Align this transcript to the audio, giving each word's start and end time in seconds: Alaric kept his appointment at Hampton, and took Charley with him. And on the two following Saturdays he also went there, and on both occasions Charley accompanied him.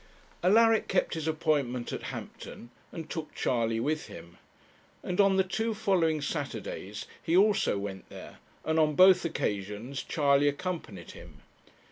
Alaric 0.41 0.87
kept 0.87 1.13
his 1.13 1.27
appointment 1.27 1.93
at 1.93 2.01
Hampton, 2.09 2.71
and 2.91 3.07
took 3.07 3.35
Charley 3.35 3.79
with 3.79 4.07
him. 4.07 4.39
And 5.03 5.21
on 5.21 5.37
the 5.37 5.43
two 5.43 5.75
following 5.75 6.23
Saturdays 6.23 7.05
he 7.21 7.37
also 7.37 7.77
went 7.77 8.09
there, 8.09 8.39
and 8.65 8.79
on 8.79 8.95
both 8.95 9.25
occasions 9.25 10.01
Charley 10.01 10.47
accompanied 10.47 11.11
him. 11.11 11.41